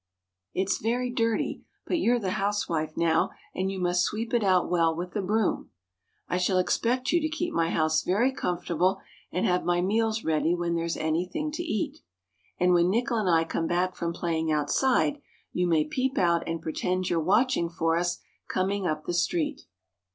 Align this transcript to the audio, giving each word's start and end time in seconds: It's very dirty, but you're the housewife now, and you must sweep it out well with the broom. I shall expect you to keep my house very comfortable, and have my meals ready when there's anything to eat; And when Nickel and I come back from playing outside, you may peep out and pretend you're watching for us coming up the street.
It's 0.55 0.79
very 0.79 1.11
dirty, 1.13 1.63
but 1.85 1.99
you're 1.99 2.17
the 2.17 2.31
housewife 2.31 2.97
now, 2.97 3.29
and 3.53 3.69
you 3.71 3.79
must 3.79 4.01
sweep 4.01 4.33
it 4.33 4.43
out 4.43 4.67
well 4.67 4.95
with 4.95 5.11
the 5.11 5.21
broom. 5.21 5.69
I 6.27 6.37
shall 6.39 6.57
expect 6.57 7.11
you 7.11 7.21
to 7.21 7.29
keep 7.29 7.53
my 7.53 7.69
house 7.69 8.01
very 8.01 8.31
comfortable, 8.31 8.97
and 9.31 9.45
have 9.45 9.63
my 9.63 9.79
meals 9.79 10.23
ready 10.23 10.55
when 10.55 10.73
there's 10.73 10.97
anything 10.97 11.51
to 11.51 11.61
eat; 11.63 11.99
And 12.59 12.73
when 12.73 12.89
Nickel 12.89 13.17
and 13.19 13.29
I 13.29 13.43
come 13.43 13.67
back 13.67 13.95
from 13.95 14.11
playing 14.11 14.51
outside, 14.51 15.21
you 15.53 15.67
may 15.67 15.85
peep 15.85 16.17
out 16.17 16.47
and 16.47 16.63
pretend 16.63 17.11
you're 17.11 17.19
watching 17.19 17.69
for 17.69 17.95
us 17.95 18.17
coming 18.47 18.87
up 18.87 19.05
the 19.05 19.13
street. 19.13 19.67